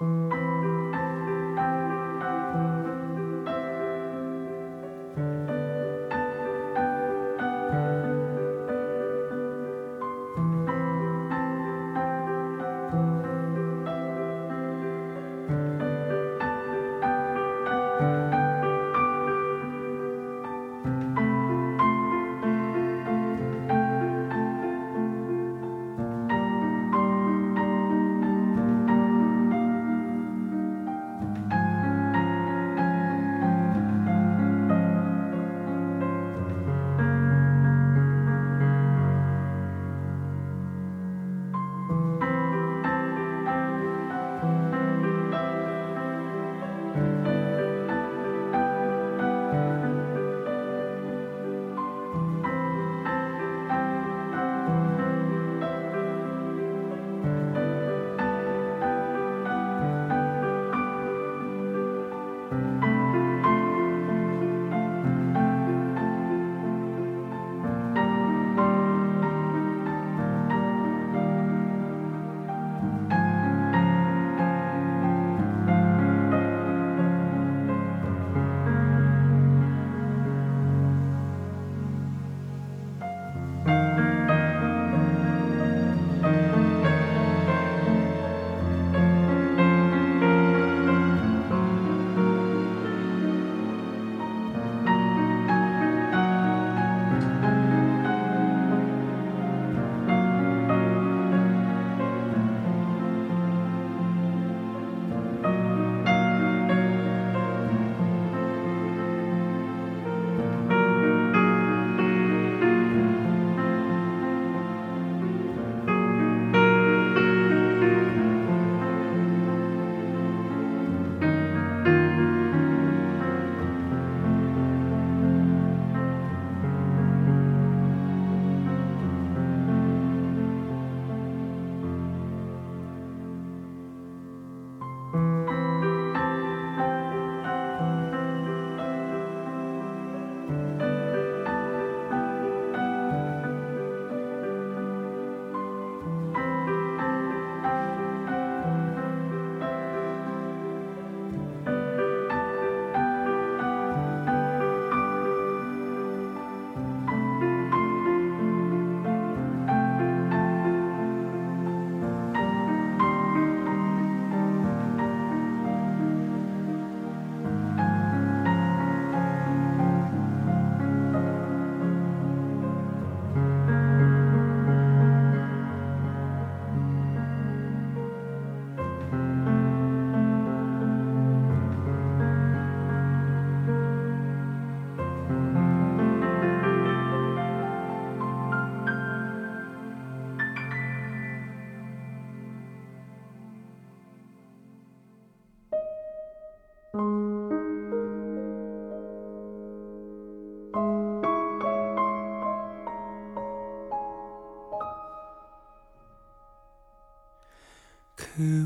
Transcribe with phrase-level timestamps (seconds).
[0.00, 0.77] Música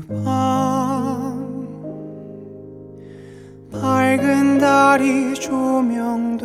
[0.07, 1.63] 밤
[3.71, 6.39] 밝은 달이 조명되던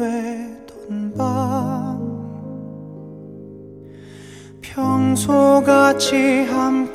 [1.17, 1.99] 밤
[4.61, 6.88] 평소같이 함께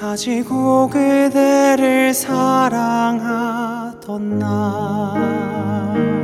[0.00, 3.18] 가지고 그대를 사랑하던
[4.38, 6.17] 나.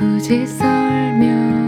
[0.00, 1.59] 굳이 설명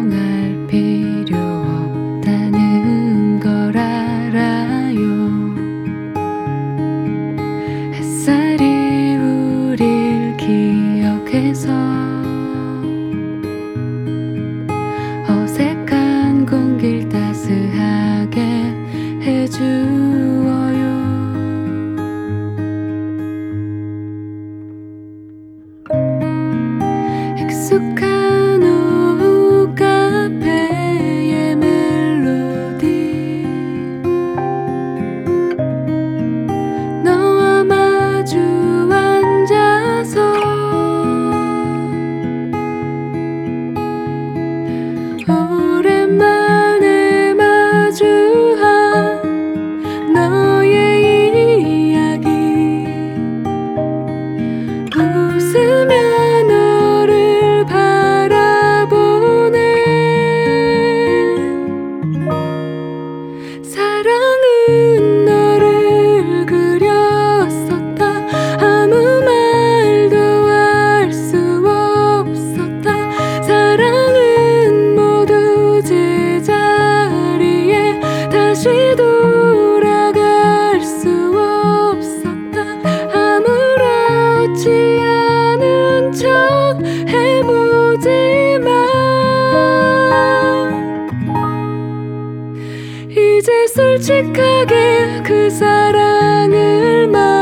[93.75, 97.42] 솔직하게 그 사랑을 말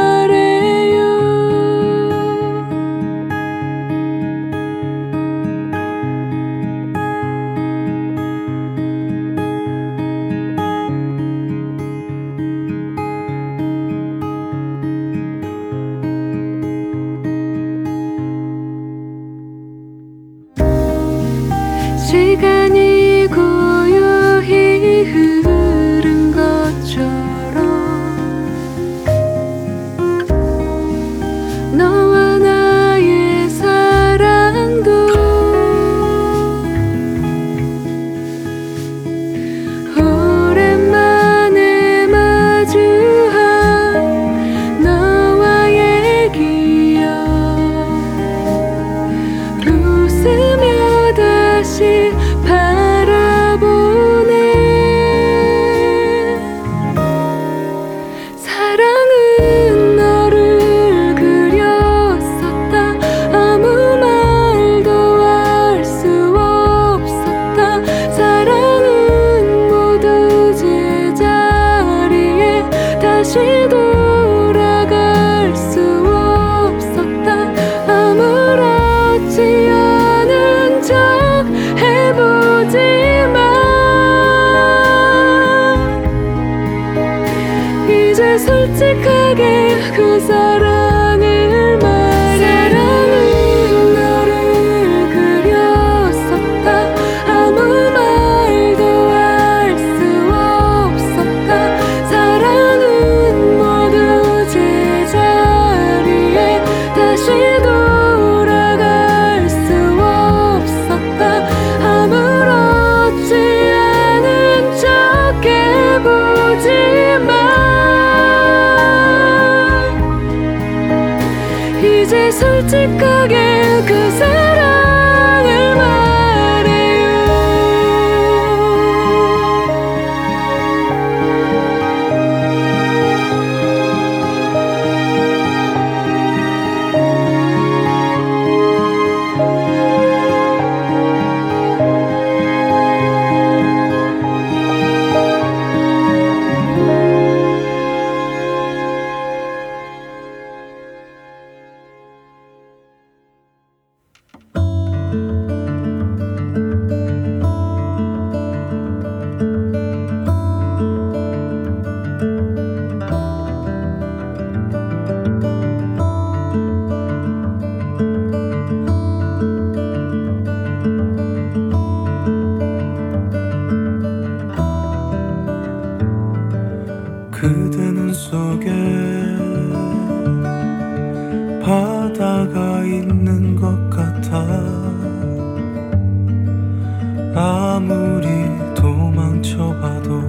[187.35, 188.27] 아무리
[188.75, 190.21] 도망쳐봐도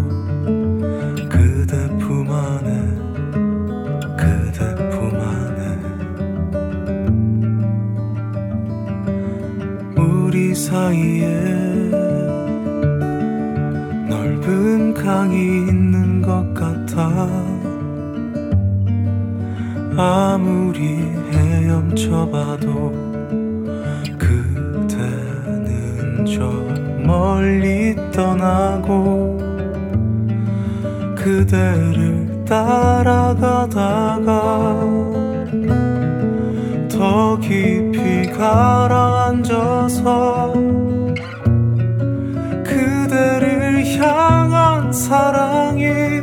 [1.27, 2.69] 그대 품 안에
[4.15, 5.61] 그대 품 안에
[9.99, 11.29] 우리 사이에
[14.07, 17.27] 넓은 강이 있는 것 같아.
[19.97, 20.99] 아무리
[21.31, 22.91] 헤엄쳐봐도
[24.17, 25.65] 그대는
[26.25, 26.60] 저
[27.11, 29.37] 멀리 떠나고
[31.17, 33.81] 그대를 따라가다가
[36.89, 40.03] 더 깊이 가라앉아서
[42.63, 46.20] 그대를 향한 사랑이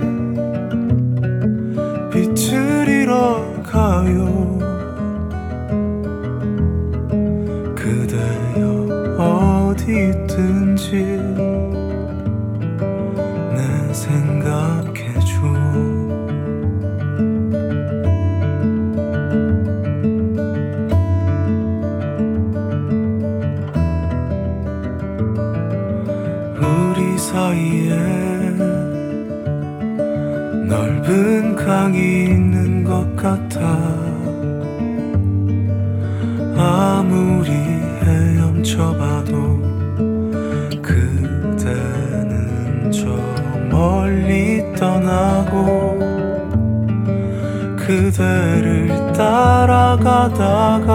[47.77, 50.89] 그대를 따라가다가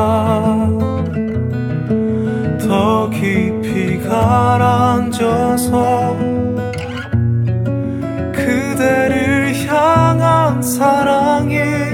[2.62, 5.74] 더 깊이 가라앉아서
[8.32, 11.93] 그대를 향한 사랑이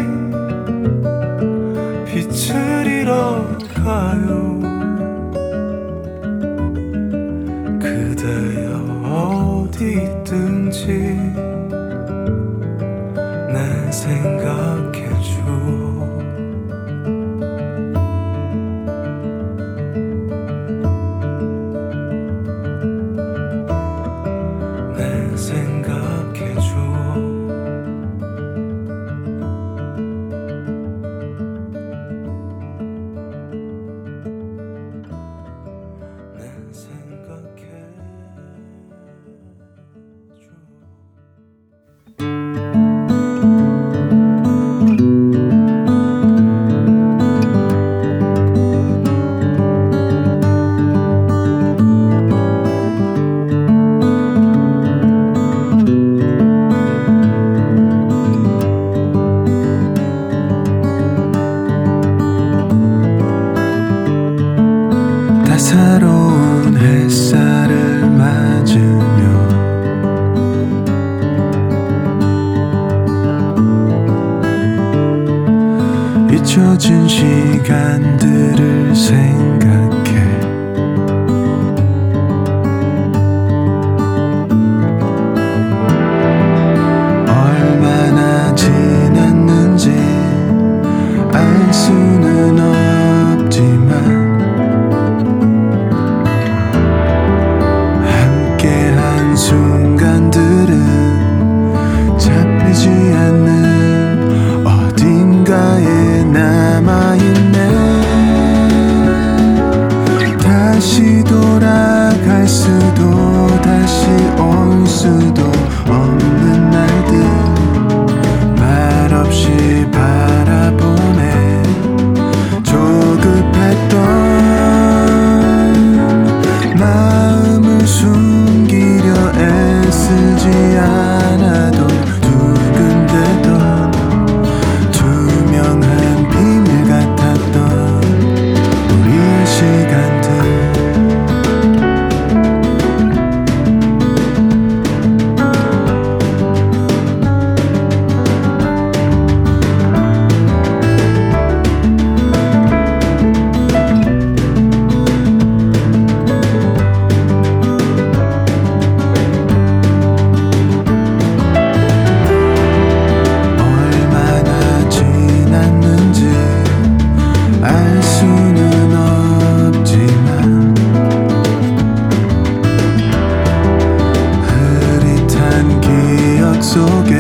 [176.69, 177.18] 속에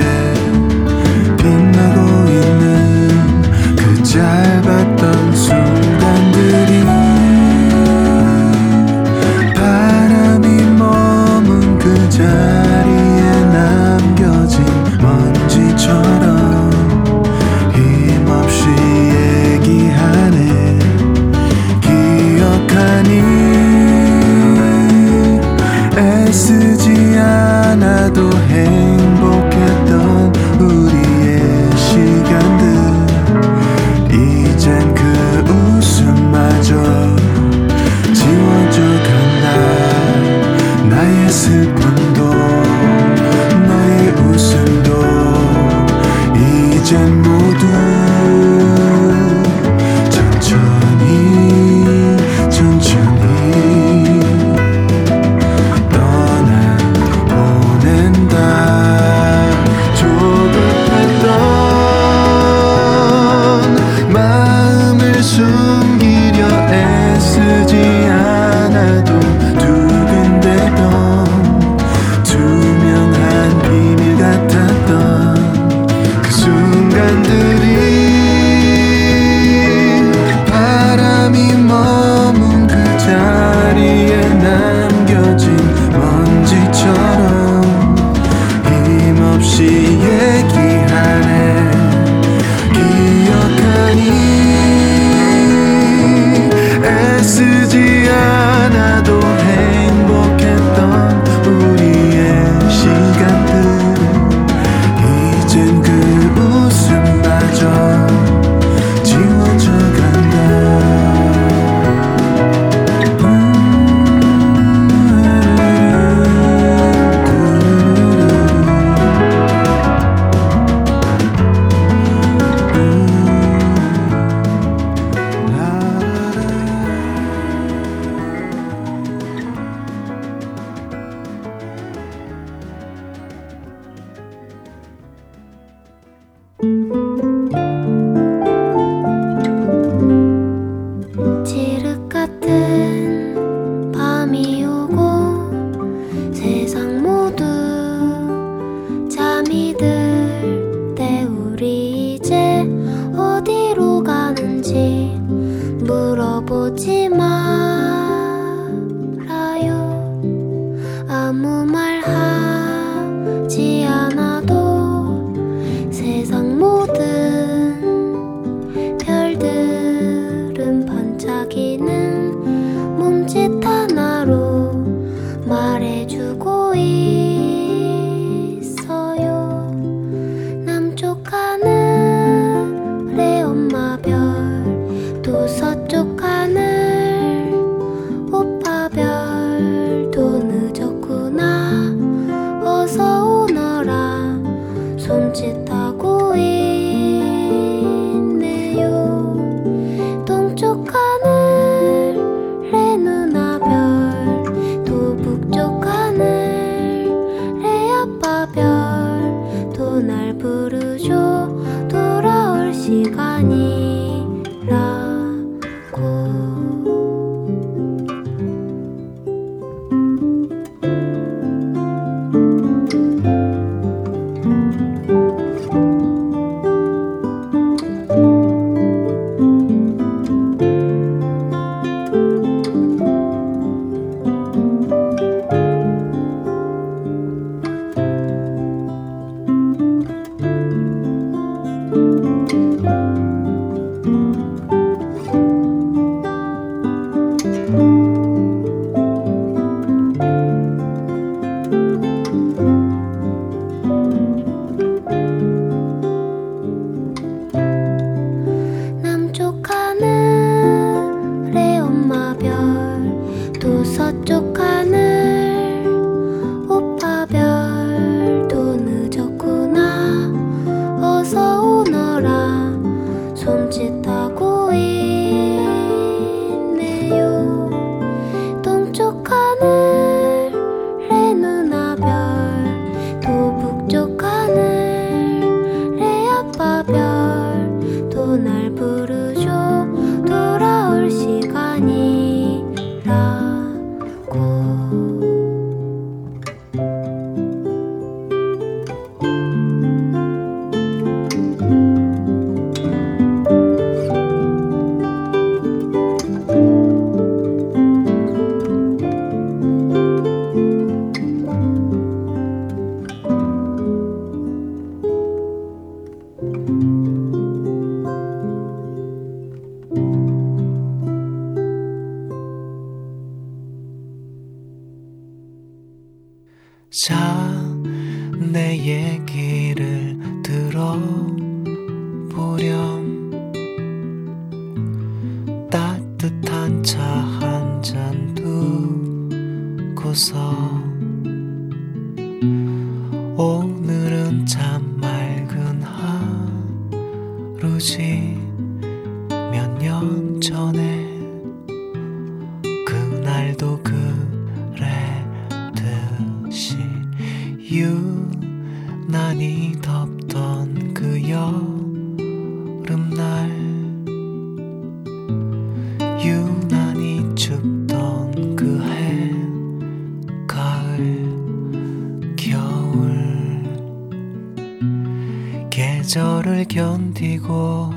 [377.39, 377.93] 견디고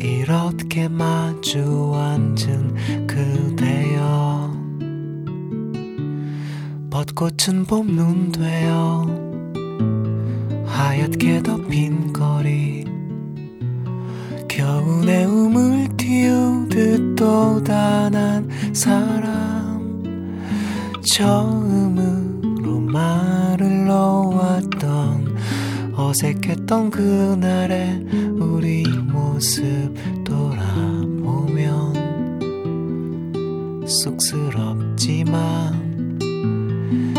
[0.00, 4.52] 이렇게 마주 앉은 그대여.
[6.90, 9.06] 벚꽃은 봄눈 되어
[10.66, 12.84] 하얗게 덮인 거리.
[14.48, 19.74] 겨우내 움을 틔우듯 또 단한 사람.
[21.02, 25.23] 처음으로 말을 놓았던
[26.04, 28.04] 어색했던 그날의
[28.38, 29.90] 우리 모습
[30.22, 31.94] 돌아보면
[33.86, 35.72] 쑥스럽지만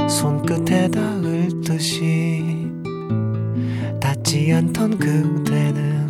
[0.07, 2.69] 손끝에 닿을 듯이
[3.99, 6.05] 닿지 않던 그대는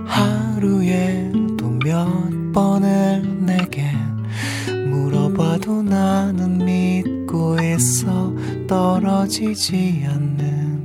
[0.07, 2.09] 하루에도 몇
[2.55, 3.38] 번을
[5.69, 8.35] 물어봐도 나는 믿고 있어
[8.67, 10.79] 떨어지지 않는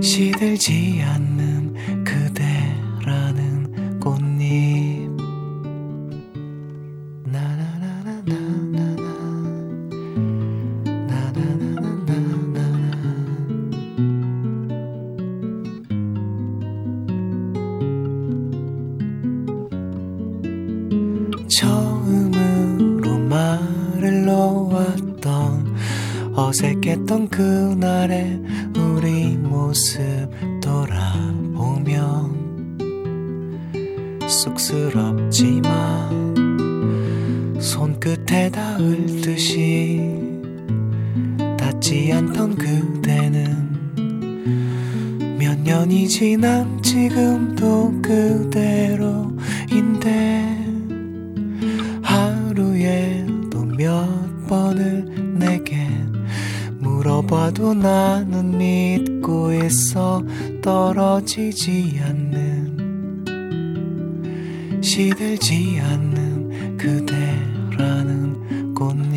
[0.00, 1.25] 시들지 않는
[28.06, 28.40] 그날의
[28.76, 29.98] 우리 모습
[30.62, 31.96] 돌아보면
[34.28, 35.66] 쑥스럽지만
[37.60, 40.00] 손끝에 닿을 듯이
[41.58, 43.66] 닿지 않던 그대는
[45.36, 49.36] 몇 년이 지난 지금도 그대로인데
[57.26, 60.22] 봐도 나는 믿고 있어
[60.62, 62.76] 떨어지지 않는
[64.80, 69.15] 시들지 않는 그대라는 꽃잎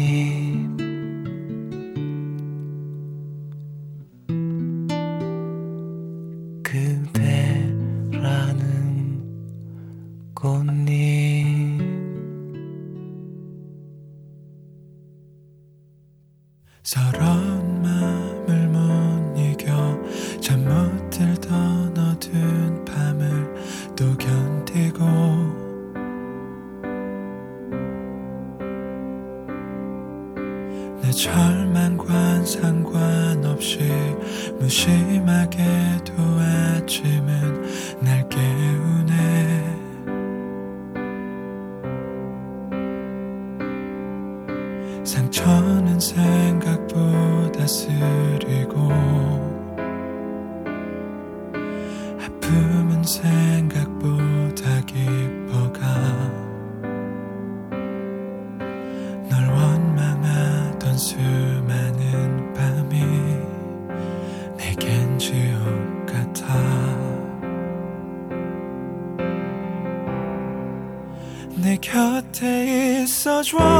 [73.41, 73.78] 있어줘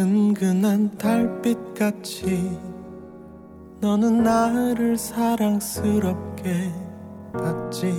[0.00, 2.56] 은근한 달빛같이
[3.80, 6.72] 너는 나를 사랑스럽게
[7.32, 7.92] 봤지.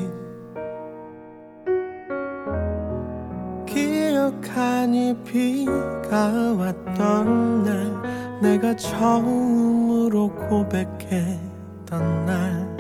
[3.66, 12.78] 기억하니 비가 왔던 날 내가 처음으로 고백했던 날.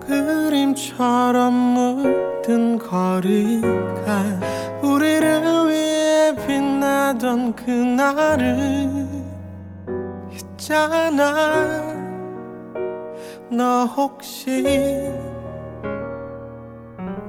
[0.00, 9.06] 그림처럼 물든 거리가 우리를 위해 빛나던 그날을
[10.32, 11.82] 있잖아.
[13.50, 15.10] 너 혹시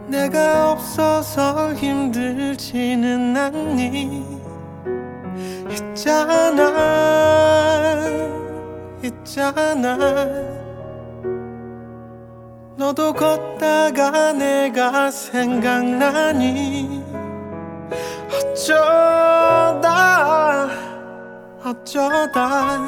[0.07, 4.41] 내가 없어서 힘들지는 않니?
[5.69, 6.63] 있잖아
[9.03, 9.97] 있잖아.
[12.77, 17.02] 너도 걷다가 내가 생각나니
[18.63, 19.81] 어쩌다
[21.65, 22.79] 어쩌다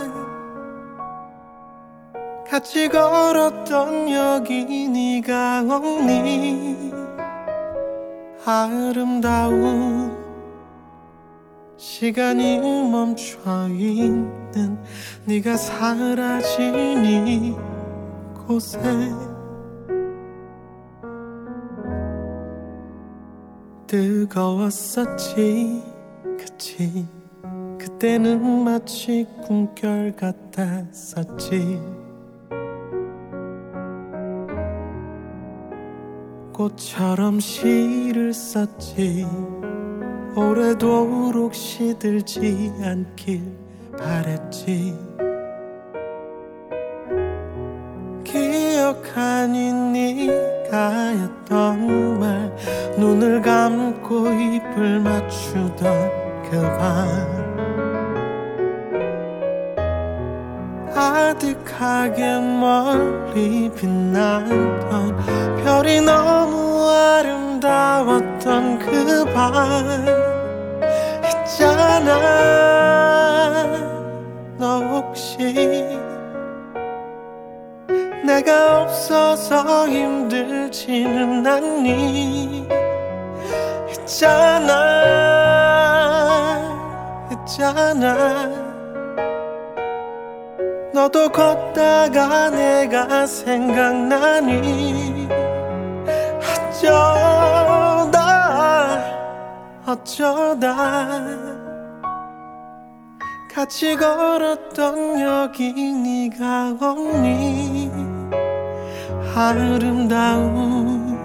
[2.49, 6.93] 같이 걸었던 여기 네가 없니
[8.45, 10.15] 아름다운
[11.75, 12.59] 시간이
[12.89, 14.81] 멈춰 있는
[15.25, 17.03] 네가 사라진
[18.33, 18.79] 이곳에
[23.87, 25.83] 뜨거웠었지.
[26.37, 27.05] 그치?
[27.77, 31.79] 그때는 마치 꿈결 같았었지.
[36.53, 39.27] 꽃처럼 시를 썼지.
[40.35, 43.41] 오래도록 시들지 않길
[43.97, 44.93] 바랬지.
[48.23, 50.44] 기억하니 네
[50.75, 52.53] 가 했던 말
[52.97, 56.11] 눈을 감고 입을 맞추던
[56.49, 57.45] 그밤
[60.93, 65.15] 아득하게 멀리 빛나던
[65.63, 69.55] 별이 너무 아름다웠던 그 밤
[71.45, 72.19] 있잖아
[74.57, 75.84] 너 혹시
[78.35, 82.67] 내가 없어서 힘들지는 않니?
[83.91, 84.75] 있잖아
[87.31, 88.49] 있잖아.
[90.93, 95.29] 너도 걷다가 내가 생각나니?
[96.81, 98.19] 어쩌다
[99.87, 101.21] 어쩌다.
[103.53, 108.14] 같이 걸었던 여기 네가 없니
[109.37, 111.19] 아름다운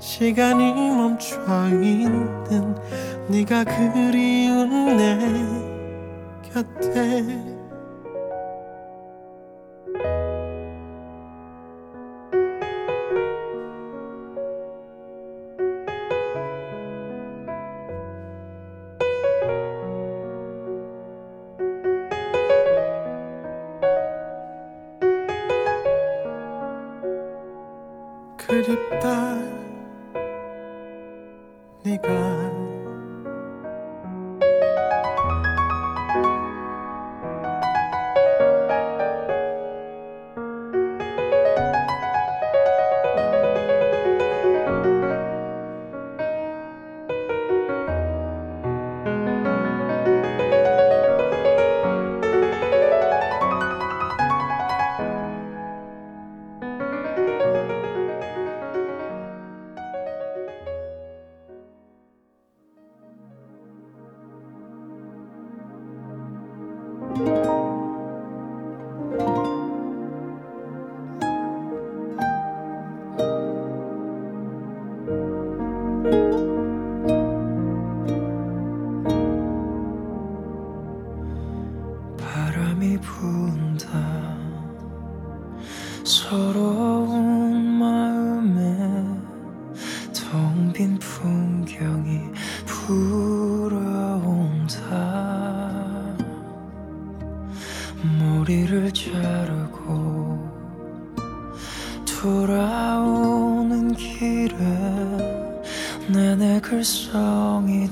[0.00, 1.38] 시간이 멈춰
[1.68, 2.74] 있는
[3.28, 5.18] 네가 그리운 내
[6.52, 7.51] 곁에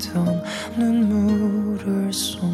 [0.01, 0.43] 글썽이던
[0.77, 2.50] 눈물을 쏟